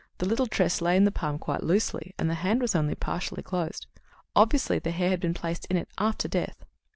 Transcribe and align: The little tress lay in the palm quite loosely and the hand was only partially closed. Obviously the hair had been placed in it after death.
The 0.17 0.25
little 0.25 0.47
tress 0.47 0.81
lay 0.81 0.97
in 0.97 1.03
the 1.03 1.11
palm 1.11 1.37
quite 1.37 1.61
loosely 1.61 2.15
and 2.17 2.27
the 2.27 2.33
hand 2.41 2.59
was 2.59 2.73
only 2.73 2.95
partially 2.95 3.43
closed. 3.43 3.85
Obviously 4.35 4.79
the 4.79 4.89
hair 4.89 5.11
had 5.11 5.19
been 5.19 5.35
placed 5.35 5.65
in 5.67 5.77
it 5.77 5.89
after 5.99 6.27
death. 6.27 6.65